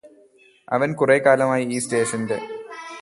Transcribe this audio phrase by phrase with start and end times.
[0.67, 2.39] അവന് കുറേക്കാലമായി ഈ സ്റ്റേഷന്റെ